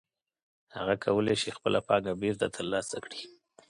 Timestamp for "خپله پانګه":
1.57-2.11